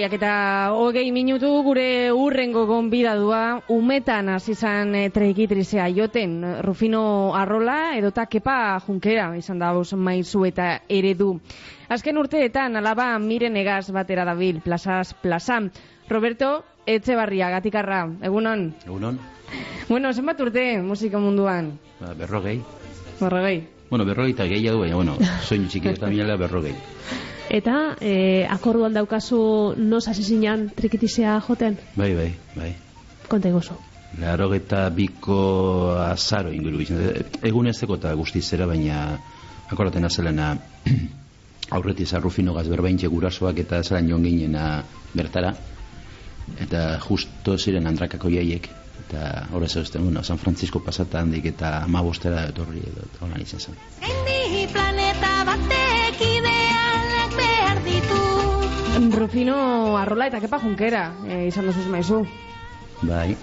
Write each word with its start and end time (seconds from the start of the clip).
Amabiak 0.00 0.16
eta 0.16 0.72
hogei 0.72 1.10
minutu 1.12 1.48
gure 1.60 2.08
urrengo 2.16 2.62
gonbidadua 2.64 3.60
umetan 3.68 4.30
hasi 4.32 4.54
izan 4.56 4.94
e, 4.96 5.10
treikitrizea 5.12 5.90
joten 5.92 6.38
Rufino 6.64 7.34
Arrola 7.36 7.98
edota 7.98 8.24
kepa 8.24 8.80
junkera 8.86 9.26
izan 9.36 9.58
da 9.60 9.74
bos 9.76 9.92
maizu 9.92 10.46
eta 10.48 10.70
eredu. 10.88 11.34
Azken 11.92 12.16
urteetan 12.16 12.80
alaba 12.80 13.10
miren 13.20 13.60
egaz 13.60 13.90
batera 13.92 14.24
dabil 14.24 14.62
plazaz 14.64 15.12
plaza. 15.20 15.60
Roberto 16.08 16.64
Etxebarria 16.86 17.50
gatikarra, 17.50 18.06
egunon? 18.24 18.70
Egunon, 18.86 19.20
Bueno, 19.90 20.14
zenbat 20.14 20.40
urte 20.40 20.80
musika 20.80 21.20
munduan? 21.20 21.74
ba, 22.00 22.14
berrogei. 22.14 22.62
Berrogei. 23.20 23.66
Bueno, 23.90 24.06
berrogei 24.08 24.32
eta 24.32 24.48
gehiago, 24.48 24.80
baina, 24.80 24.96
bueno, 24.96 25.18
soinu 25.44 25.68
txiki 25.68 25.92
eta 25.92 26.08
minela 26.08 26.40
berrogei. 26.40 26.72
Eta 27.50 27.96
e, 27.98 28.46
akorduan 28.46 28.94
daukazu 28.94 29.74
nos 29.76 30.06
hasi 30.08 30.22
zinan 30.22 30.68
trikitizea 30.70 31.40
joten? 31.42 31.78
Bai, 31.96 32.14
bai, 32.14 32.30
bai. 32.54 32.74
Konta 33.28 33.50
iguzu. 33.50 33.74
Laro 34.18 34.48
eta 34.54 34.88
biko 34.94 35.94
azaro 35.98 36.52
inguru. 36.54 36.82
Egun 37.42 37.70
ezeko 37.70 37.98
eta 37.98 38.14
guztiz 38.18 38.44
zera, 38.46 38.66
baina 38.70 39.18
akoraten 39.70 40.06
azelena 40.06 40.52
aurreti 41.78 42.06
zarrufino 42.06 42.54
gaz 42.54 42.68
berbaintxe 42.70 43.10
gurasoak 43.10 43.62
eta 43.64 43.82
zelan 43.82 44.08
joan 44.10 44.26
ginena 44.26 44.84
bertara. 45.14 45.54
Eta 46.58 46.98
justo 47.02 47.58
ziren 47.58 47.86
andrakako 47.86 48.30
jaiek. 48.30 48.70
Eta 49.06 49.46
horrez 49.50 49.74
eusten, 49.76 50.04
bueno, 50.06 50.22
San 50.22 50.38
Francisco 50.38 50.82
pasata 50.86 51.18
handik 51.20 51.50
eta 51.50 51.80
amabostera 51.82 52.46
etorri 52.50 52.82
edo, 52.86 53.10
eta 53.10 53.26
holan 53.26 53.42
izan 53.42 53.60
zen. 53.60 54.99
Rufino 59.30 59.94
Arrola 59.94 60.26
eta 60.26 60.40
kepa 60.42 60.58
junkera 60.58 61.04
e, 61.22 61.44
izan 61.46 61.68
dozuz 61.68 61.84
maizu. 61.86 62.24
Bai, 63.06 63.36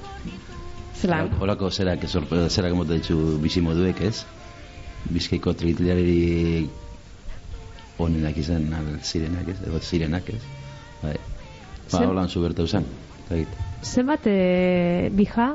Zelan? 1.00 1.30
Holako 1.40 1.70
zerak, 1.72 2.04
zerak 2.52 2.76
mota 2.76 2.98
ditzu 2.98 3.38
bizi 3.40 3.64
moduek, 3.64 4.02
ez? 4.04 4.26
Bizkaiko 5.08 5.54
trikitilari 5.56 6.68
onenak 8.04 8.36
izan 8.44 8.68
al 8.76 8.92
zirenak, 9.00 9.48
ez? 9.48 9.58
Edo 9.64 9.80
zirenak, 9.80 10.28
ez? 10.36 10.42
Bai. 11.06 11.16
Ba, 11.94 12.04
holan 12.04 12.28
zu 12.28 12.44
bertau 12.44 12.68
zen. 12.68 12.84
Zenbat 13.80 14.28
e, 14.28 15.08
bija 15.16 15.54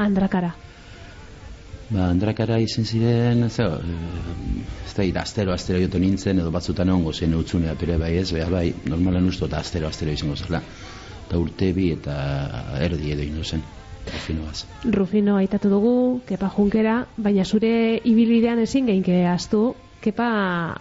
andrakara? 0.00 0.54
Ba, 1.90 2.08
andrakara 2.08 2.56
izen 2.62 2.86
ziren, 2.88 3.48
zeo, 3.50 3.76
eh, 3.76 4.86
ez 4.86 5.12
da, 5.12 5.20
astero, 5.20 5.52
astero 5.52 5.80
joto 5.82 5.98
nintzen, 5.98 6.38
edo 6.40 6.50
batzutan 6.50 6.88
ongo 6.88 7.12
zen 7.12 7.34
utzunea 7.34 7.74
pere 7.76 7.98
bai 8.00 8.16
ez, 8.16 8.30
beha 8.32 8.48
bai, 8.50 8.72
normalan 8.88 9.26
usto 9.28 9.46
eta 9.46 9.58
astero, 9.60 9.88
astero 9.88 10.12
izango 10.12 10.36
zela. 10.36 10.62
Eta 11.26 11.38
urte 11.38 11.72
bi 11.72 11.90
eta 11.92 12.14
erdi 12.80 13.12
edo 13.12 13.22
ino 13.22 13.44
zen. 13.44 13.62
Afinoaz. 14.04 14.66
Rufino 14.92 15.36
aitatu 15.40 15.70
dugu, 15.72 16.20
kepa 16.28 16.50
junkera, 16.52 17.06
baina 17.16 17.44
zure 17.44 18.00
ibilidean 18.04 18.60
ezin 18.60 18.86
geinke 18.86 19.22
astu, 19.26 19.74
kepa 20.04 20.26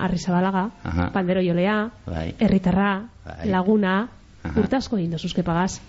arrizabalaga, 0.08 0.69
Aha. 0.84 1.09
pandero 1.13 1.42
jolea, 1.42 1.90
Bai. 2.06 2.34
herritarra, 2.40 3.08
Bai. 3.25 3.50
laguna, 3.50 4.09
Aha. 4.44 4.59
urtasko 4.59 4.97
egin 5.00 5.12
dozuz 5.16 5.34
kepagaz. 5.34 5.80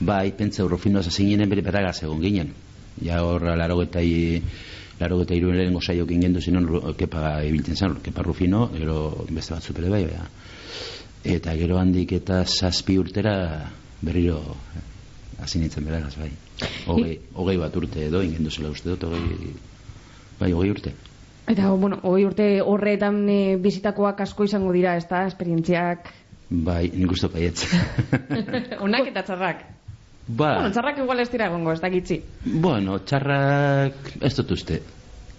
Bai, 0.00 0.30
pentsa 0.36 0.64
urrofinoaz 0.64 1.06
azinen 1.08 1.48
bere 1.48 1.62
beragaz 1.64 2.02
egon 2.02 2.20
ginen. 2.20 2.52
Ja 3.04 3.22
hor, 3.24 3.44
laro 3.56 3.80
eta 3.82 4.02
i, 4.02 4.42
laro 5.00 5.20
eta 5.22 5.34
iru 5.34 5.52
lehenengo 5.52 5.80
saiok 5.80 6.10
ingendu 6.14 6.40
zinon 6.40 6.68
kepa 6.98 7.40
ibiltzen 7.46 7.76
zen, 7.76 7.96
kepa 8.02 8.22
rufino, 8.26 8.68
gero 8.74 9.26
beste 9.30 9.54
batzu 9.54 9.74
pere 9.76 9.90
bai, 9.92 10.04
baina. 10.08 10.28
Eta 11.24 11.54
gero 11.58 11.78
handik 11.78 12.12
eta 12.18 12.44
zazpi 12.44 12.98
urtera 12.98 13.34
berriro 14.02 14.38
eh, 14.76 14.84
hasi 15.42 15.58
nintzen 15.58 15.84
beragaz, 15.84 16.16
bai. 16.18 16.30
Hogei, 16.86 17.18
hogei 17.34 17.56
bat 17.58 17.76
urte 17.76 18.06
edo 18.06 18.22
ingendu 18.22 18.50
zela 18.50 18.70
uste 18.74 18.90
dut, 18.90 19.04
hogei, 19.04 19.54
bai, 20.40 20.52
hogei 20.52 20.70
urte. 20.74 20.94
Eta, 21.48 21.70
bueno, 21.80 21.96
hoi 22.04 22.26
urte 22.28 22.46
horretan 22.60 23.22
e, 23.32 23.56
bizitakoak 23.62 24.20
asko 24.26 24.44
izango 24.44 24.72
dira, 24.74 24.98
ez 25.00 25.06
da, 25.08 25.24
esperientziak. 25.30 26.10
Bai, 26.50 26.90
nik 26.92 27.12
uste 27.14 27.30
baietz. 27.32 27.64
Onak 28.84 29.08
eta 29.12 29.24
txarrak. 29.24 29.64
Ba, 30.28 30.54
Bueno, 30.58 30.70
txarrak 30.76 31.02
igual 31.02 31.20
ez 31.24 31.30
dira 31.32 31.48
egongo, 31.48 31.72
ez 31.72 31.80
dakitzi. 31.80 32.20
Bueno, 32.44 33.00
txarrak 33.00 34.14
ez 34.20 34.34
dut 34.36 34.54
uste. 34.56 34.80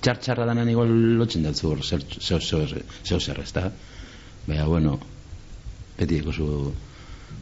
Txar 0.02 0.20
txarra 0.24 0.46
danan 0.50 0.70
igual 0.72 0.92
lotzen 1.20 1.44
datzu 1.44 1.72
hor, 1.72 1.82
zer, 1.84 2.04
zer, 2.04 2.44
zer, 2.44 2.76
zer, 3.06 3.22
zer, 3.22 3.42
ez 3.44 3.52
da? 3.54 3.70
Baina, 4.48 4.68
bueno, 4.68 5.00
beti 5.98 6.22
ekozu, 6.24 6.48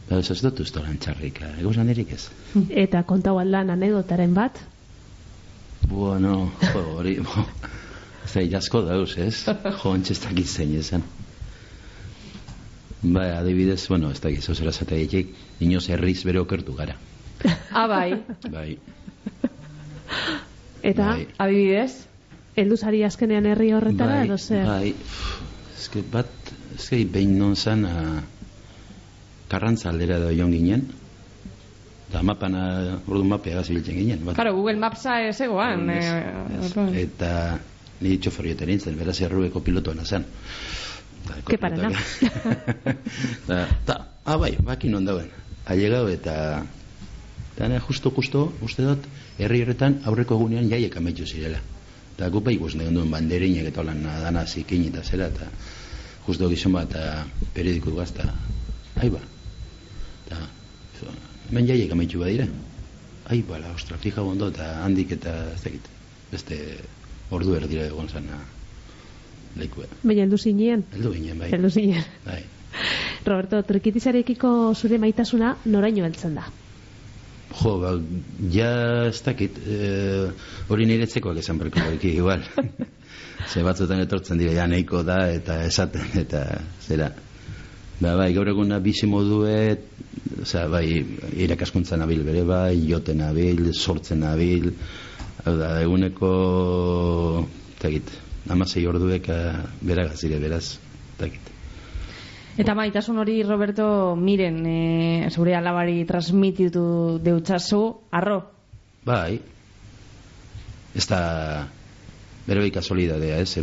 Baina, 0.08 0.24
ez 0.24 0.40
dut 0.42 0.60
uste 0.64 0.80
horan 0.80 0.98
txarrik, 1.00 1.42
eh? 1.44 1.54
egos 1.60 1.76
erik 1.76 2.12
ez. 2.16 2.24
Eta 2.84 3.02
kontau 3.08 3.38
aldan 3.38 3.70
anekdotaren 3.70 4.34
bat, 4.34 4.60
Bueno, 5.88 6.50
jo, 6.72 6.80
hori, 6.98 7.14
bo, 7.22 7.44
zei 8.26 8.48
asko 8.54 8.82
dauz, 8.84 9.16
ez? 9.16 9.44
Jo, 9.82 9.94
ez 9.96 10.18
zein 10.50 10.74
esan. 10.76 11.04
Bai, 13.02 13.30
adibidez, 13.30 13.86
bueno, 13.88 14.10
ez 14.10 14.20
dakit, 14.20 14.42
zozera 14.42 14.72
zateetik, 14.72 15.30
inoz 15.60 15.88
herriz 15.88 16.24
bere 16.26 16.40
okertu 16.40 16.74
gara. 16.74 16.96
Ah, 17.72 17.86
bai. 17.86 18.18
Eta 20.82 21.06
Bai. 21.14 21.26
Adibidez. 21.38 22.06
heldu 22.58 22.76
zari 22.76 23.02
azkenean 23.06 23.46
herri 23.46 23.72
horretara 23.72 24.16
bai, 24.20 24.26
edo 24.26 24.38
zer? 24.38 24.64
Bai, 24.66 24.94
eske 25.78 26.02
bat, 26.10 26.30
eske 26.74 27.04
behin 27.06 27.36
non 27.38 27.54
zan 27.56 27.84
a, 27.86 28.22
karrantza 29.50 29.90
aldera 29.92 30.16
edo 30.18 30.32
joan 30.34 30.50
ginen, 30.54 30.82
da 32.10 32.22
mapan, 32.26 32.54
a, 32.58 32.64
ordu 33.06 33.22
mapea 33.24 33.60
gazibiltzen 33.60 33.94
ginen. 34.00 34.24
Bat, 34.26 34.34
Claro, 34.40 34.54
Google 34.56 34.78
Mapsa 34.80 35.20
ez 35.28 35.36
egoan. 35.44 35.88
Ez, 35.90 36.04
eh, 36.04 36.32
ez. 36.58 36.64
orduan. 36.70 36.94
Eta 36.98 37.32
ni 38.00 38.16
txoferiote 38.18 38.66
nintzen, 38.66 38.96
beraz 38.98 39.20
errueko 39.22 39.60
pilotoena 39.62 40.04
zen. 40.06 40.24
Da, 41.28 41.38
Ke 41.46 41.58
parana. 41.60 41.90
da, 43.48 43.62
ta, 43.86 43.98
ah, 44.24 44.36
bai, 44.40 44.56
baki 44.64 44.88
non 44.90 45.04
dauen. 45.06 45.28
Ailegau 45.68 46.06
eta 46.08 46.64
eta 47.58 47.66
ne, 47.66 47.80
justo, 47.82 48.12
justo, 48.14 48.52
uste 48.62 48.84
dut, 48.86 49.06
herri 49.42 49.64
horretan 49.64 49.96
aurreko 50.06 50.36
egunean 50.38 50.68
jaiek 50.70 50.94
amaitu 51.00 51.24
zirela. 51.26 51.58
Eta 52.14 52.28
gu 52.30 52.38
bai 52.46 52.52
guzti 52.54 52.84
duen 52.86 53.10
banderinek 53.10 53.66
eta 53.72 53.80
holan 53.82 54.04
dana 54.06 54.44
zikin 54.46 54.84
eta 54.92 55.02
zera, 55.02 55.26
eta 55.26 55.48
justo 56.26 56.46
gizon 56.52 56.76
bat, 56.76 56.94
eta 56.94 57.24
periodiko 57.56 57.96
gazta, 57.96 58.28
ai 59.02 59.08
ba. 59.10 59.18
Eta, 60.26 60.38
hemen 61.48 61.66
jaiek 61.66 61.96
amaitu 61.96 62.22
badira. 62.22 62.46
Ai, 63.26 63.40
bala, 63.42 63.72
ostra, 63.74 63.98
fija 63.98 64.22
ondo, 64.22 64.52
eta 64.54 64.68
handik 64.84 65.16
eta 65.18 65.34
ez 65.56 65.58
dakit, 65.64 65.90
beste 66.30 66.60
ordu 67.34 67.58
erdira 67.58 67.88
egon 67.90 68.06
zana 68.08 68.38
lekue. 69.58 69.90
Baina 70.04 70.28
heldu 70.28 70.38
zinien, 70.38 70.86
Heldu 70.94 71.10
ginen, 71.16 71.42
bai. 71.42 71.50
heldu 71.58 71.74
zinen. 71.74 72.06
Bai. 72.24 72.38
Roberto, 73.26 73.64
trikitizarekiko 73.66 74.54
zure 74.78 75.02
maitasuna 75.02 75.56
noraino 75.66 76.06
heltzen 76.06 76.38
da? 76.38 76.46
Jo, 77.48 77.78
ba, 77.80 77.94
ja 78.52 78.72
ez 79.08 79.22
dakit, 79.24 79.56
e, 79.64 80.28
hori 80.68 80.86
niretzekoak 80.88 81.40
esan 81.40 81.58
berko 81.62 81.80
bariki 81.80 82.12
igual. 82.20 82.44
Ze 83.50 83.62
batzutan 83.64 84.02
etortzen 84.02 84.38
dira, 84.40 84.52
ja 84.52 84.66
nahiko 84.68 85.00
da, 85.06 85.22
eta 85.32 85.62
esaten, 85.64 86.12
eta 86.20 86.44
zera. 86.84 87.08
Ba, 87.98 88.14
bai, 88.20 88.28
gaur 88.36 88.52
eguna 88.52 88.78
bizi 88.84 89.08
modue, 89.10 89.56
osea, 90.42 90.68
bai, 90.70 90.84
irakaskuntza 91.46 91.96
nabil 91.98 92.22
bere 92.26 92.44
bai, 92.46 92.76
joten 92.84 93.22
nabil, 93.24 93.72
sortzen 93.72 94.22
nabil, 94.26 94.70
hau 95.44 95.56
da, 95.58 95.72
eguneko, 95.82 96.32
ez 97.72 97.82
dakit, 97.82 98.12
amasei 98.52 98.86
orduek 98.90 99.32
eh, 99.32 99.54
beragazire, 99.88 100.38
beraz, 100.42 100.66
ez 100.76 101.22
dakit. 101.24 101.57
Eta 102.58 102.74
maitasun 102.74 103.20
hori, 103.22 103.36
Roberto, 103.46 104.16
miren, 104.18 104.64
e, 104.66 105.28
zure 105.30 105.54
alabari 105.54 106.02
transmititu 106.04 107.20
deutzazu, 107.22 107.82
arro. 108.10 108.40
Bai. 109.06 109.38
Ez 110.98 111.06
da 111.06 111.20
bere 112.48 112.64
bai 112.64 112.72
kasolidadea, 112.74 113.38
ez? 113.38 113.62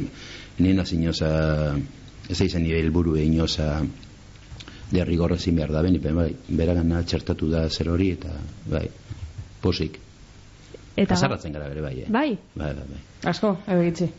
Nina 0.63 0.87
inoza, 0.95 1.29
ez 2.29 2.37
da 2.39 2.47
izan 2.47 2.63
nire 2.63 2.79
helburu 2.79 3.17
inoza 3.19 3.81
derrigorra 4.93 5.35
ezin 5.35 5.59
behar 5.59 5.75
da, 5.75 5.83
beni, 5.83 5.99
bai, 5.99 6.29
beragana 6.47 7.03
txertatu 7.03 7.51
da 7.51 7.67
zer 7.69 7.91
hori, 7.91 8.13
eta 8.15 8.31
bai, 8.71 8.87
posik. 9.61 9.99
Eta 10.95 11.17
Azarratzen 11.17 11.51
gara 11.51 11.67
bere 11.67 11.83
bai, 11.83 11.95
eh? 12.05 12.07
Bai, 12.07 12.29
Bai, 12.55 12.71
bai, 12.77 12.91
bai. 12.93 13.01
Asko, 13.27 13.57
edo 13.67 13.83
gitzi. 13.89 14.13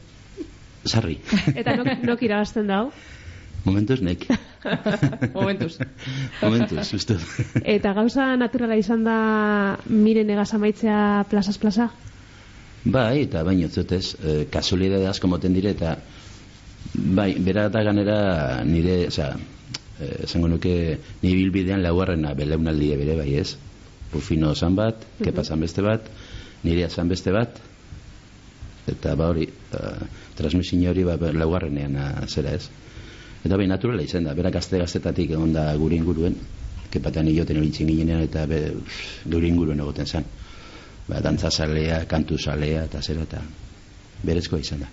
Sarri. 0.84 1.16
eta 1.62 1.80
nok, 1.80 1.94
nok 2.04 2.28
irabazten 2.28 2.68
dau. 2.68 2.90
Momentuz 3.66 4.00
nek. 4.06 4.26
Momentuz. 5.36 5.76
Momentuz, 6.42 6.86
uste. 6.94 7.16
Eta 7.64 7.92
gauza 7.96 8.28
naturala 8.38 8.78
izan 8.78 9.02
da 9.06 9.16
miren 9.90 10.30
egaz 10.30 10.52
amaitzea 10.54 11.26
plazaz 11.30 11.56
plaza? 11.58 11.90
Bai, 12.86 13.24
eta 13.24 13.42
baino 13.42 13.68
zutez, 13.68 14.14
e, 14.22 14.44
kasualidade 14.50 15.08
asko 15.10 15.26
moten 15.26 15.56
dire, 15.56 15.74
eta 15.74 15.96
bai, 16.94 17.32
bera 17.42 17.66
eta 17.66 17.82
ganera 17.82 18.18
nire, 18.64 19.08
osea, 19.10 19.34
eh, 20.00 20.24
esango 20.24 20.48
nuke 20.48 20.74
ni 21.22 21.34
bilbidean 21.34 21.82
laugarrena 21.82 22.34
belaunaldi 22.38 22.92
bere 23.02 23.16
bai 23.18 23.32
ez 23.42 23.56
Rufino 24.12 24.54
zan 24.54 24.76
bat, 24.76 25.02
Kepa 25.18 25.44
zan 25.44 25.60
beste 25.60 25.82
bat 25.82 26.06
nirea 26.64 26.88
zan 26.90 27.08
beste 27.08 27.32
bat 27.34 27.58
eta 28.86 29.16
ba 29.18 29.30
hori 29.32 29.48
uh, 29.74 30.04
transmisin 30.38 30.84
hori 30.86 31.02
ba, 31.04 31.16
laugarrenean 31.18 31.96
zera 32.28 32.54
ez 32.54 32.68
eta 33.46 33.56
bai 33.56 33.66
naturala 33.70 34.02
izan 34.02 34.26
da. 34.26 34.34
Berak 34.34 34.58
gazte 34.58 34.78
gaztetatik 34.82 35.32
egon 35.36 35.54
da 35.54 35.68
gure 35.78 35.96
inguruen. 35.96 36.36
Kepatan 36.90 37.28
ioten 37.32 37.58
hori 37.60 37.70
ginenean 37.70 38.22
eta 38.26 38.46
be, 38.46 38.60
gure 39.24 39.48
inguruen 39.48 39.80
egoten 39.80 40.06
zen. 40.06 40.28
Ba, 41.06 41.20
dantza 41.22 41.50
salea, 41.50 42.04
kantu 42.10 42.38
salea 42.38 42.84
eta 42.90 43.02
zera 43.02 43.26
eta 43.26 43.42
berezkoa 44.26 44.62
izan 44.62 44.86
da. 44.86 44.92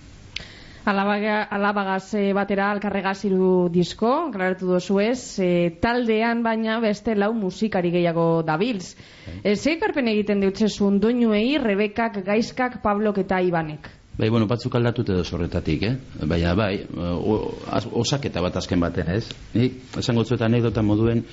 Alabaga, 0.84 1.38
alabagaz 1.56 2.12
e, 2.12 2.26
batera 2.36 2.66
alkarregaz 2.74 3.24
iru 3.24 3.70
disko, 3.72 4.10
klaratu 4.34 4.68
dozu 4.68 4.98
ez, 5.00 5.40
e, 5.40 5.70
taldean 5.80 6.42
baina 6.44 6.76
beste 6.84 7.14
lau 7.16 7.30
musikari 7.32 7.88
gehiago 7.94 8.42
dabilz. 8.44 8.92
E, 9.40 9.56
ze 9.56 9.78
ekarpen 9.78 10.12
egiten 10.12 10.44
deutzezun 10.44 11.00
doinuei, 11.00 11.56
Rebekak, 11.62 12.20
Gaizkak, 12.26 12.82
Pablok 12.84 13.22
eta 13.24 13.40
Ibanek? 13.40 13.88
Bai, 14.14 14.28
bueno, 14.30 14.46
batzuk 14.46 14.76
aldatu 14.78 15.02
edo 15.02 15.24
sorretatik, 15.26 15.82
eh? 15.82 15.94
Baina, 16.30 16.52
bai, 16.54 16.84
o, 16.94 17.38
az, 17.66 17.82
osaketa 17.90 18.38
bat 18.44 18.54
azken 18.60 18.78
baten, 18.78 19.08
ez? 19.10 19.24
Ni, 19.58 19.66
esango 19.98 20.22
zuet 20.22 20.44
anekdota 20.46 20.84
moduen, 20.86 21.24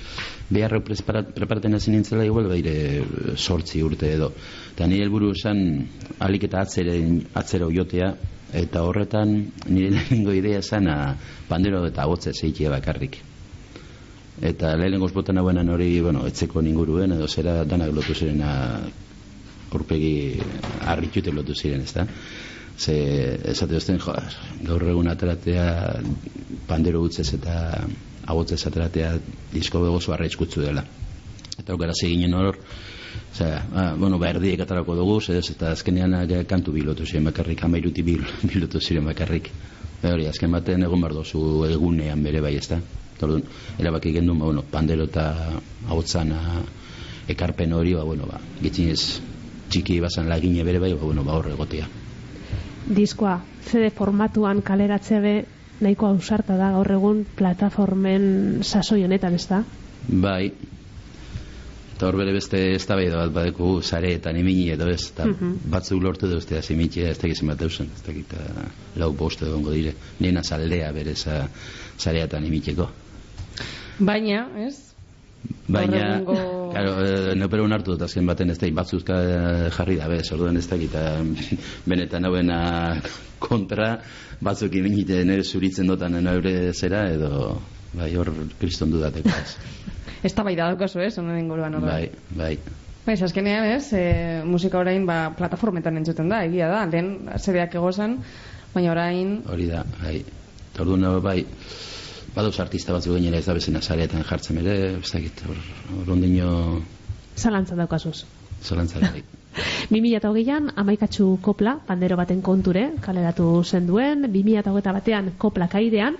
beharro 0.50 0.80
preparaten 0.82 1.78
ezin 1.78 1.94
nintzela 1.94 2.26
igual, 2.26 2.48
beire 2.50 3.04
sortzi 3.36 3.84
urte 3.86 4.10
edo. 4.16 4.32
Eta 4.74 4.90
nire 4.90 5.06
helburu 5.06 5.30
esan, 5.30 5.62
alik 6.18 6.48
eta 6.50 6.64
atzeren, 6.66 7.20
atzero 7.38 7.70
jotea, 7.70 8.16
eta 8.64 8.82
horretan 8.82 9.36
nire 9.68 9.94
lehenengo 9.94 10.34
idea 10.34 10.58
esan, 10.58 10.90
pandero 11.48 11.86
eta 11.86 12.02
agotze 12.02 12.34
zeikia 12.34 12.74
bakarrik. 12.74 13.22
Eta 14.42 14.74
lehenengo 14.74 15.06
botan 15.14 15.38
hauenan 15.38 15.70
hori, 15.70 16.00
bueno, 16.02 16.26
etzeko 16.26 16.66
ninguruen, 16.66 17.14
edo 17.14 17.30
zera 17.30 17.60
danak 17.62 17.94
lotu 17.94 18.18
ziren, 18.18 18.42
urpegi 19.72 20.14
harritute 20.82 21.30
lotu 21.30 21.54
ziren, 21.54 21.86
ez? 21.86 22.08
Ze 22.78 22.96
esate 23.50 23.74
duzten 23.74 23.98
jo, 24.00 24.14
gaur 24.66 24.88
egun 24.88 25.08
ateratea 25.08 25.66
pandero 26.68 27.02
utzez 27.02 27.28
eta 27.34 27.84
agotzez 28.26 28.66
ateratea 28.66 29.16
disko 29.52 29.82
begozu 29.82 30.12
arraizkutzu 30.12 30.62
dela 30.62 30.84
eta 31.58 31.72
aukera 31.72 31.92
ginen 32.00 32.34
hor 32.34 32.58
Osea, 33.32 33.66
ah, 33.74 33.94
bueno, 33.96 34.18
ba, 34.18 34.28
erdiek 34.28 34.60
atarako 34.60 34.94
dugu, 34.96 35.20
zedez, 35.20 35.50
eta 35.54 35.70
azkenean 35.72 36.14
ja, 36.28 36.42
kantu 36.48 36.72
bilotu 36.72 37.06
ziren 37.06 37.24
bakarrik, 37.28 37.62
amairuti 37.64 38.02
bil, 38.02 38.24
bilotu 38.50 38.80
ziren 38.80 39.08
bakarrik. 39.08 39.50
Ba, 40.02 40.12
hori, 40.12 40.26
azken 40.28 40.52
baten 40.52 40.84
egon 40.84 41.00
bar 41.00 41.14
dozu 41.16 41.64
egunean 41.68 42.22
bere 42.24 42.42
bai, 42.44 42.54
ezta? 42.60 42.80
Tordun, 43.20 43.44
erabaki 43.78 44.12
gendu, 44.12 44.36
ba, 44.36 44.50
bueno, 44.50 44.64
pandero 44.70 45.08
eta 45.08 45.26
hautzana 45.88 46.62
ekarpen 47.32 47.72
hori, 47.72 47.96
ba, 47.96 48.04
bueno, 48.04 48.28
ba, 48.28 48.40
gitzinez 48.60 49.02
txiki 49.72 50.00
bazan 50.04 50.28
lagine 50.28 50.64
bere 50.68 50.80
bai, 50.80 50.92
ba, 50.92 51.04
bueno, 51.04 51.24
ba, 51.24 51.36
horre 51.40 51.56
egotea 51.56 51.88
diskoa 52.88 53.40
CD 53.66 53.90
formatuan 53.94 54.62
kaleratzea 54.62 55.20
be 55.20 55.34
nahiko 55.82 56.06
ausarta 56.06 56.56
da 56.56 56.70
gaur 56.74 56.90
egun 56.94 57.24
plataformen 57.36 58.62
sasoi 58.62 59.02
honetan, 59.04 59.34
ez 59.34 59.46
da? 59.50 59.62
Bai. 60.08 60.52
Eta 61.92 62.08
hor 62.08 62.18
bere 62.18 62.32
beste 62.34 62.60
eztabaida 62.74 63.18
bat 63.20 63.34
badeku 63.34 63.76
sare 63.82 64.12
eta 64.16 64.32
nimini 64.34 64.70
edo 64.74 64.88
ez, 64.90 65.10
eta 65.12 65.26
mm 65.28 65.58
batzuk 65.72 66.02
lortu 66.02 66.28
da 66.28 66.36
ustea 66.36 66.62
zimitxe, 66.62 67.08
ez 67.10 67.18
tegiz 67.18 67.40
bat 67.46 67.62
eusen, 67.62 67.90
ez 67.94 68.02
tegiz 68.02 68.24
lau 68.96 69.12
boste 69.12 69.46
dongo 69.46 69.70
dire, 69.70 69.94
nina 70.20 70.42
saldea 70.42 70.92
bere 70.92 71.14
sare 71.16 72.22
eta 72.22 72.40
nimitxeko. 72.40 72.88
Baina, 74.00 74.48
ez? 74.66 74.91
Baina, 75.68 76.22
claro, 76.24 77.06
eh, 77.06 77.34
no 77.36 77.48
pero 77.48 77.64
un 77.64 77.72
hartu 77.72 77.92
dut 77.94 78.02
azken 78.02 78.26
baten 78.26 78.50
ez 78.50 78.58
da, 78.58 78.70
batzuzka 78.74 79.18
eh, 79.22 79.68
jarri 79.70 79.96
da, 80.00 80.08
bez, 80.10 80.24
orduen 80.34 80.58
ez 80.58 80.66
da, 80.66 80.76
eta 80.76 81.02
benetan 81.86 82.26
hauena 82.26 82.58
kontra, 83.38 83.94
batzuk 84.42 84.74
iminite 84.74 85.22
nire 85.24 85.44
zuritzen 85.44 85.86
dutan 85.86 86.18
nire 86.18 86.72
zera, 86.72 87.04
edo, 87.14 87.60
bai, 87.94 88.10
hor 88.16 88.32
kriston 88.58 88.90
dudateko 88.90 89.30
ez. 89.30 89.56
Ez 90.22 90.34
da 90.34 90.44
bai 90.46 90.56
da 90.58 90.68
daukazu, 90.70 91.00
ez, 91.02 91.16
honen 91.18 91.38
inguruan 91.38 91.78
hor. 91.78 91.86
Bai, 91.86 92.10
bai. 92.38 92.56
Bai, 93.02 93.16
azkenean 93.26 93.66
ez, 93.66 93.92
e, 93.98 94.02
musika 94.46 94.78
orain 94.78 95.06
ba, 95.06 95.32
plataformetan 95.38 95.98
entzuten 95.98 96.28
da, 96.30 96.44
egia 96.46 96.68
da, 96.70 96.84
lehen 96.90 97.16
zedeak 97.38 97.74
egozan, 97.78 98.20
baina 98.74 98.92
orain... 98.94 99.40
Hori 99.50 99.66
da, 99.70 99.82
bai. 99.98 100.20
Orduan, 100.80 101.04
bai, 101.22 101.40
Badoz 102.32 102.58
artista 102.60 102.94
batzu 102.96 103.12
gainera 103.12 103.38
ez 103.38 103.46
da 103.46 103.54
bezena 103.56 103.82
zareetan 103.82 104.24
jartzen 104.24 104.62
ere, 104.62 104.76
ez 104.96 105.10
da 105.10 105.20
git, 105.20 105.44
hor 105.48 106.10
ondino... 106.16 106.80
Zalantza 107.36 107.76
daukazuz. 107.76 108.24
Zalantza 108.62 109.00
da, 109.02 109.12
2008an, 109.92 110.70
amaikatxu 110.80 111.26
kopla, 111.44 111.74
pandero 111.86 112.16
baten 112.16 112.40
konture, 112.40 112.86
kaleratu 113.04 113.48
zen 113.64 113.86
duen, 113.90 114.24
2008 114.32 114.94
batean 114.96 115.28
kopla 115.38 115.68
kaidean, 115.68 116.16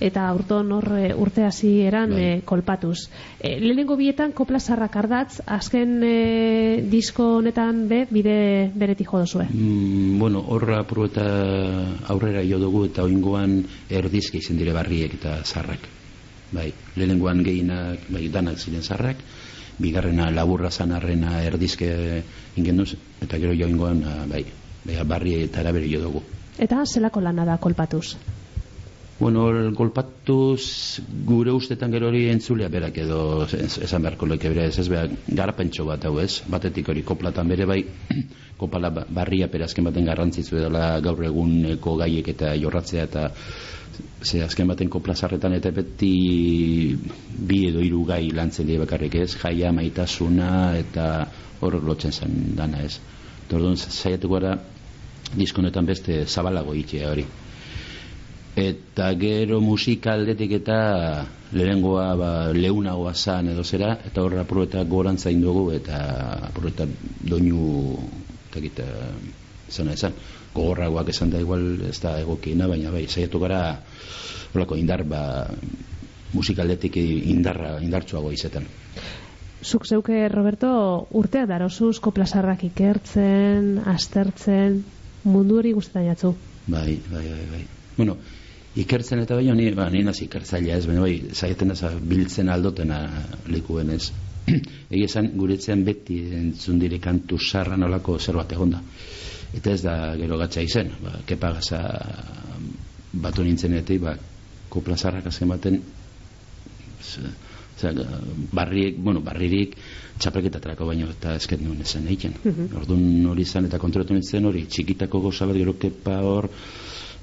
eta 0.00 0.26
urton 0.34 0.72
hor 0.74 0.88
e, 0.98 1.12
urte 1.14 1.44
hasi 1.44 1.80
eran 1.86 2.10
bai. 2.10 2.22
e, 2.22 2.40
kolpatuz. 2.44 3.08
E, 3.38 3.58
lehenengo 3.60 3.96
bietan 3.96 4.32
kopla 4.32 4.60
zarrak 4.60 4.96
ardatz, 4.96 5.40
azken 5.46 6.02
e, 6.02 6.82
disko 6.90 7.36
honetan 7.38 7.86
be, 7.88 8.04
bide 8.10 8.70
beretik 8.74 9.10
jo 9.10 9.22
dozue? 9.22 9.46
Mm, 9.50 10.18
bueno, 10.18 10.44
horra 10.48 10.80
apuru 10.82 11.06
eta 11.10 11.26
aurrera 12.08 12.44
jo 12.44 12.58
dugu 12.58 12.86
eta 12.90 13.04
oingoan 13.04 13.62
erdizke 13.90 14.38
izan 14.38 14.58
dire 14.58 14.74
barriek 14.74 15.14
eta 15.20 15.38
zarrak. 15.44 15.88
Bai, 16.54 16.68
lehenengoan 16.96 17.42
gehinak, 17.42 18.06
bai, 18.14 18.28
danak 18.30 18.58
ziren 18.58 18.82
zarrak, 18.82 19.18
bigarrena 19.78 20.28
laburra 20.30 20.70
zanarrena 20.70 21.40
erdizke 21.42 22.22
ingenduz, 22.56 22.94
eta 23.22 23.40
gero 23.42 23.56
jo 23.58 23.66
ingoan, 23.66 24.04
bai, 24.30 24.44
bai, 24.84 25.02
barri 25.02 25.40
eta 25.48 25.64
erabere 25.64 25.90
jo 25.90 26.04
dugu. 26.04 26.22
Eta 26.58 26.84
zelako 26.86 27.24
lana 27.24 27.44
da 27.48 27.58
kolpatuz? 27.58 28.14
Bueno, 29.24 29.72
golpatuz 29.72 31.00
gure 31.24 31.52
ustetan 31.56 31.88
gero 31.94 32.10
hori 32.10 32.26
entzulea 32.28 32.66
berak 32.68 32.98
edo 33.00 33.18
esan 33.56 34.02
beharko 34.04 34.26
leke 34.28 34.50
bere 34.52 34.66
ez 34.68 34.76
ez 34.82 34.84
beha 34.92 35.06
garapentxo 35.38 35.86
bat 35.88 36.02
hau 36.04 36.18
ez? 36.20 36.42
Batetik 36.54 36.90
hori 36.92 37.00
koplatan 37.08 37.48
bere 37.48 37.64
bai 37.64 37.78
kopala 38.60 38.90
ba, 38.92 39.06
barria 39.08 39.48
perazken 39.48 39.88
baten 39.88 40.04
garrantzitzu 40.10 40.58
edala 40.58 41.00
gaur 41.06 41.24
eguneko 41.24 41.94
gaiek 42.02 42.28
eta 42.34 42.50
jorratzea 42.64 43.06
eta 43.08 43.22
ze 44.20 44.42
azken 44.44 44.68
baten 44.68 44.92
koplazarretan 44.92 45.56
eta 45.56 45.72
beti 45.72 46.12
bi 47.48 47.62
edo 47.70 47.80
hiru 47.80 48.02
gai 48.10 48.28
lantzen 48.28 48.68
dira 48.68 48.84
bakarrik 48.84 49.16
ez? 49.22 49.30
Jaia 49.40 49.72
maitasuna 49.72 50.50
eta 50.82 51.06
hor 51.62 51.78
lotzen 51.80 52.12
zen 52.12 52.36
dana 52.60 52.84
ez? 52.84 53.00
Tordun 53.48 53.80
saiatuko 53.80 54.36
gara 54.36 54.52
diskonetan 55.32 55.88
beste 55.88 56.26
zabalago 56.26 56.76
itxea 56.76 57.08
hori 57.14 57.24
eta 58.54 59.10
gero 59.18 59.58
musikaldetik 59.60 60.52
eta 60.60 61.26
lehengoa 61.54 62.06
ba, 62.14 62.30
leunagoa 62.54 63.14
zan 63.14 63.50
edo 63.50 63.64
zera 63.64 63.96
eta 64.06 64.22
horra 64.22 64.44
apurreta 64.44 64.84
gorantza 64.84 65.30
dugu 65.30 65.72
eta 65.74 65.98
apurreta 66.50 66.86
doinu 67.20 67.98
eta 68.50 68.60
gita 68.62 68.86
zena 69.70 69.92
esan 69.92 70.14
gogorragoak 70.54 71.08
esan 71.10 71.30
da 71.30 71.40
igual 71.42 71.82
ez 71.90 71.98
da 72.00 72.20
egokiena 72.20 72.68
baina 72.70 72.90
bai 72.94 73.06
saiatu 73.08 73.40
gara 73.40 73.80
horako 74.54 74.76
indar 74.76 75.02
ba, 75.02 75.50
musikaldetik 76.32 76.96
indarra 76.96 77.80
indartsuago 77.82 78.32
izetan 78.32 78.66
Zuk 79.64 79.86
zeuke, 79.86 80.28
Roberto, 80.28 81.08
urtea 81.16 81.46
darosuz, 81.48 81.96
koplazarrak 82.04 82.66
ikertzen, 82.66 83.78
astertzen, 83.88 84.82
mundu 85.24 85.56
hori 85.56 85.72
guztetan 85.72 86.04
jatzu? 86.10 86.34
Bai, 86.66 86.98
bai, 87.08 87.22
bai, 87.24 87.46
bai. 87.48 87.62
Bueno, 87.96 88.18
ikertzen 88.76 89.22
eta 89.22 89.36
baino 89.38 89.54
ni 89.54 89.70
ba 89.74 89.88
ni 89.90 90.02
nasi 90.02 90.24
ikertzailea 90.24 90.76
ez 90.76 90.86
baina 90.86 91.00
bai 91.00 91.30
saieten 91.32 91.68
da 91.68 91.90
biltzen 92.00 92.48
aldotena 92.48 93.00
lekuen 93.46 93.90
ez. 93.90 94.10
Egia 94.94 95.06
esan 95.06 95.30
guretzen 95.36 95.84
beti 95.84 96.18
entzun 96.36 96.78
dire 96.78 96.98
kantu 96.98 97.38
sarra 97.38 97.76
nolako 97.76 98.18
zerbait 98.18 98.52
egonda 98.52 98.82
eta 99.54 99.70
ez 99.70 99.82
da 99.82 100.16
gero 100.18 100.38
gatza 100.38 100.62
izen 100.62 100.90
ba 101.02 101.20
kepa 101.26 101.52
gasa 101.58 101.80
batu 103.12 103.44
nintzenetik 103.44 104.00
ba 104.00 104.16
kopla 104.68 104.96
sarrak 104.96 105.26
azken 105.26 105.48
baten 105.48 105.82
Osea, 107.74 107.90
barriek, 108.54 108.96
bueno, 109.02 109.20
barririk 109.20 109.74
txapelketatrako 110.22 110.86
baino 110.86 111.08
eta 111.10 111.34
esket 111.40 111.60
nuen 111.60 111.80
esan 111.82 112.06
egiten. 112.06 112.36
Mm 112.44 112.76
Orduan 112.78 113.26
hori 113.32 113.42
izan 113.42 113.66
eta 113.68 113.80
kontrolatu 113.82 114.14
nintzen 114.14 114.46
hori 114.46 114.64
txikitako 114.70 115.20
goza 115.26 115.48
bat 115.50 115.58
gero 115.58 115.74
kepa 115.80 116.20
hor 116.22 116.48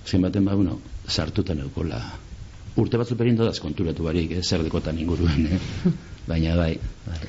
zen 0.06 0.22
baten 0.22 0.46
ba, 0.46 0.56
bueno, 0.56 0.80
sartutan 1.08 1.60
eukola. 1.60 2.02
Urte 2.82 2.98
batzu 2.98 3.18
perin 3.20 3.36
dodaz 3.36 3.60
konturatu 3.60 4.04
barik, 4.04 4.32
eh, 4.32 4.44
zer 4.44 4.64
dekotan 4.64 5.00
inguruen, 5.00 5.48
eh? 5.52 5.60
baina 6.30 6.56
bai. 6.56 6.78
bai. 7.08 7.20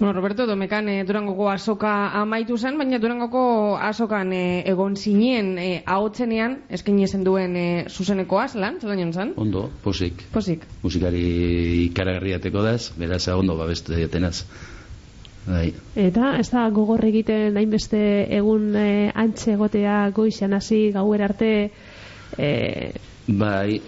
Bueno, 0.00 0.14
Roberto, 0.14 0.46
domekan 0.46 0.88
e, 0.88 1.04
Durangoko 1.04 1.50
azoka 1.52 1.90
amaitu 2.16 2.56
zen, 2.56 2.78
baina 2.80 2.96
Durangoko 2.98 3.76
azokan 3.76 4.32
e, 4.32 4.62
egon 4.64 4.96
zinien 4.96 5.58
e, 5.60 5.82
ahotzenean, 5.84 6.54
eskaini 6.72 7.04
zen 7.06 7.26
duen 7.26 7.52
e, 7.52 7.66
zuzenekoaz, 7.84 8.54
lan, 8.56 8.78
zelan 8.80 9.12
zen? 9.12 9.34
Ondo, 9.36 9.66
posik. 9.84 10.24
Posik. 10.32 10.64
Musikari 10.80 11.20
ikaragarriateko 11.84 12.64
daz, 12.64 12.94
beraz 12.96 13.26
ondo 13.28 13.58
babestu 13.60 13.92
dietenaz. 13.92 14.46
Bai, 15.44 15.74
Eta 16.00 16.34
ez 16.40 16.48
da 16.48 16.64
gogor 16.72 17.04
egiten 17.04 17.56
hainbeste 17.60 18.00
egun 18.40 18.72
e, 18.76 18.88
antxe 19.12 19.52
egotea 19.58 20.00
goizan 20.16 20.56
hasi 20.56 20.86
gauer 20.96 21.28
arte 21.28 21.52
e, 22.38 22.92
bai, 23.28 23.80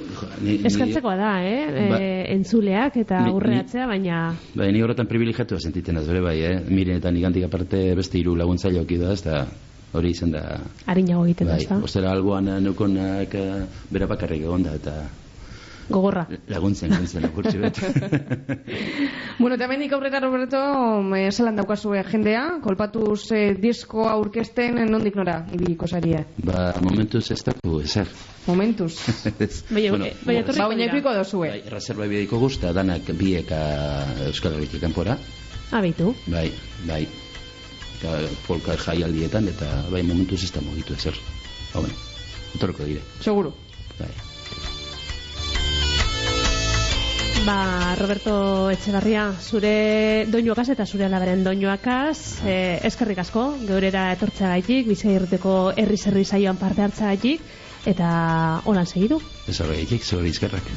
ni, 0.42 0.58
eskartzekoa 0.64 1.16
da, 1.16 1.32
eh? 1.44 1.88
Ba- 1.90 1.98
E, 2.00 2.34
entzuleak 2.34 2.96
eta 2.96 3.20
Ni- 3.24 3.30
aurreatzea, 3.32 3.86
baina 3.86 4.34
Bai, 4.54 4.70
ni 4.72 4.82
horretan 4.82 5.06
privilegiatua 5.06 5.58
sentiten 5.60 5.96
az, 5.96 6.06
bere 6.06 6.20
bai, 6.20 6.38
eh? 6.42 6.60
Miren 6.68 6.96
eta 6.96 7.10
nigantik 7.10 7.44
aparte 7.44 7.94
beste 7.98 8.18
hiru 8.18 8.36
laguntzaile 8.36 8.84
da, 8.98 9.12
ez 9.12 9.22
da 9.22 9.46
hori 9.92 10.10
izan 10.10 10.30
da... 10.30 10.60
harinago 10.86 11.24
egiten 11.26 11.46
da, 11.48 11.54
Bai, 11.54 11.62
ez 11.62 11.68
da? 11.68 11.80
ostera 11.84 12.10
alboan 12.12 12.44
neukonak 12.64 13.34
eh, 13.34 13.64
bera 13.90 14.06
bakarrik 14.06 14.42
egon 14.42 14.62
da, 14.62 14.74
eta 14.74 14.94
Gogorra. 15.90 16.26
laguntzen, 16.48 16.90
laguntzen 16.90 17.24
apurtxu 17.24 17.58
bet. 17.60 17.78
Bueno, 19.38 19.56
eta 19.56 19.64
hemendik 19.64 19.92
aurreta, 19.96 20.20
Roberto, 20.20 20.58
e, 21.16 21.30
zelan 21.32 21.56
daukazue 21.56 22.02
jendea, 22.06 22.58
kolpatuz 22.62 23.32
e, 23.32 23.54
disko 23.58 24.04
aurkezten 24.08 24.78
e, 24.78 24.84
nondik 24.86 25.16
nora, 25.18 25.40
ibiliko 25.52 25.88
zaria. 25.88 26.20
ba, 26.44 26.74
momentuz 26.84 27.24
ez 27.32 27.40
daku, 27.42 27.80
ezer. 27.82 28.06
Momentuz. 28.46 28.94
Baina- 29.72 29.90
Bueno, 29.90 30.06
baina 30.24 30.40
Ba, 30.40 30.44
etorriko 30.44 30.68
baina 30.68 30.82
dira. 30.84 30.92
ikuiko 30.92 31.14
dozue. 31.14 31.48
Bai, 31.48 31.62
reserva 31.72 32.06
bideiko 32.06 32.38
guzta, 32.38 32.72
danak 32.72 33.10
bieka 33.18 33.58
Euskal 34.28 34.54
Herritik 34.58 34.80
kanpora. 34.84 35.16
Abitu. 35.72 36.14
Bai, 36.26 36.52
bai. 36.86 37.06
Ka, 38.02 38.16
polka 38.46 38.76
jaialdietan, 38.76 39.48
eta 39.48 39.70
bai, 39.90 40.02
momentuz 40.02 40.42
ez 40.44 40.52
da 40.52 40.60
mugitu 40.60 40.94
ezer. 40.94 41.14
Ba, 41.72 41.80
bueno, 41.80 41.94
etorriko 42.54 42.84
dire. 42.84 43.00
Seguro. 43.20 43.54
Bai. 43.98 44.10
Ba, 47.42 47.96
Roberto 47.98 48.70
Etxebarria, 48.70 49.24
zure 49.42 50.26
doinuakaz 50.30 50.68
eta 50.76 50.84
zure 50.86 51.08
alabaren 51.08 51.42
doinuakaz, 51.42 52.38
eh, 52.46 52.78
eskerrik 52.86 53.18
asko, 53.18 53.42
geurera 53.66 54.04
etortza 54.14 54.52
gaitik, 54.52 54.86
bizai 54.86 55.16
irteko 55.16 55.56
herri 55.74 55.98
zerri 55.98 56.22
saioan 56.24 56.60
parte 56.60 56.86
hartza 56.86 57.10
gaitik, 57.10 57.42
eta 57.94 58.12
holan 58.64 58.86
segidu. 58.86 59.18
Ez 59.50 59.58
horregatik, 59.58 60.06
zure 60.06 60.30
izkerrak. 60.30 60.70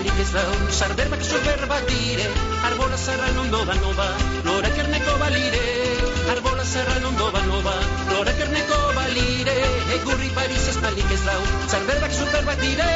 Espalik 0.00 0.20
ez 0.24 0.32
dau, 0.32 0.52
sarberbak 0.72 1.20
sorberba 1.20 1.76
dire 1.84 2.24
Arbola 2.64 2.96
zarran 2.96 3.36
ondo 3.42 3.58
banoba, 3.68 4.06
lorak 4.46 4.78
erneko 4.82 5.16
balire 5.20 5.60
Arbola 6.32 6.64
zarran 6.64 7.04
ondo 7.04 7.26
banoba, 7.34 7.74
lorak 8.08 8.40
erneko 8.46 8.78
balire 8.96 9.58
Egurri 9.98 10.30
Paris 10.38 10.64
espalik 10.72 11.12
ez 11.12 11.20
dau, 11.26 11.42
sarberbak 11.68 12.16
sorberba 12.16 12.56
dire 12.62 12.88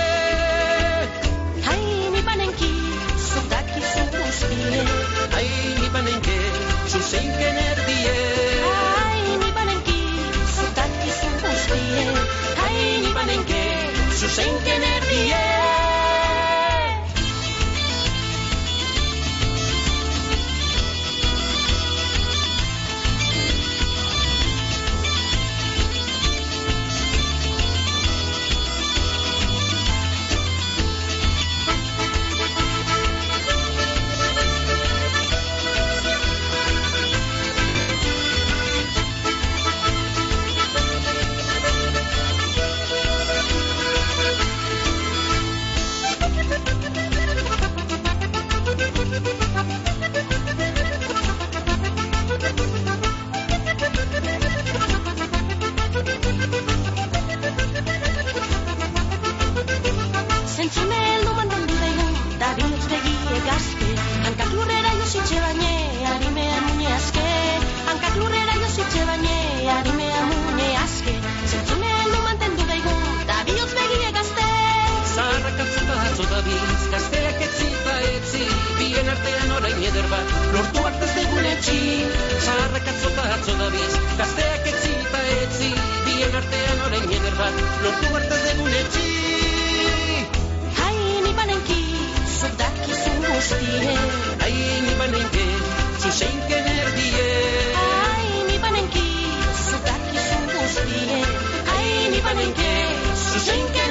Hai, 1.68 1.84
ni 2.16 2.24
banenki, 2.24 2.72
zuk 3.20 3.52
dakizu 3.52 4.08
guztie 4.16 4.84
Ai, 5.36 5.48
ni 5.82 5.92
banenke, 5.92 6.40
itz 76.56 76.84
Gazteak 76.92 77.40
etzi 77.46 77.68
etzi 78.14 78.44
Bien 78.78 79.08
artean 79.14 79.50
orain 79.56 79.82
eder 79.90 80.06
bat 80.12 80.32
Lortu 80.54 80.84
arte 80.88 81.06
zegun 81.14 81.46
etxi 81.52 81.78
Zaharrak 82.46 82.88
atzo 82.92 83.10
eta 83.12 83.24
atzo 83.36 83.54
da 83.60 83.68
Gazteak 84.20 84.66
etzi 84.72 84.92
etzi 85.44 85.70
Bien 86.06 86.34
artean 86.40 86.84
orain 86.86 87.08
eder 87.18 87.36
bat 87.40 87.62
Lortu 87.84 88.14
arte 88.20 88.40
zegun 88.46 88.72
etxi 88.82 89.08
Haini 90.80 91.32
banenki 91.40 91.80
Zodak 92.40 92.82
izu 92.94 93.14
ustie 93.38 93.96
Haini 94.42 94.94
banenke 94.98 95.46
Zuzeinken 96.02 96.66
erdie 96.74 97.28
Haini 97.80 98.58
banenki 98.66 99.08
Zodak 99.68 100.12
izu 100.20 100.40
ustie 100.64 101.22
Haini 101.72 102.20
banenke 102.28 102.70
Zuzeinken 103.24 103.83